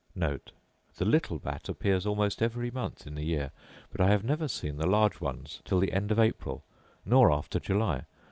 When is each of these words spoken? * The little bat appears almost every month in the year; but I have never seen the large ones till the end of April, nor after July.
* 0.09 0.15
The 0.15 1.05
little 1.05 1.37
bat 1.37 1.69
appears 1.69 2.07
almost 2.07 2.41
every 2.41 2.71
month 2.71 3.05
in 3.05 3.13
the 3.13 3.21
year; 3.23 3.51
but 3.91 4.01
I 4.01 4.07
have 4.09 4.23
never 4.23 4.47
seen 4.47 4.77
the 4.77 4.87
large 4.87 5.21
ones 5.21 5.61
till 5.63 5.79
the 5.79 5.93
end 5.93 6.09
of 6.11 6.17
April, 6.17 6.63
nor 7.05 7.31
after 7.31 7.59
July. 7.59 8.05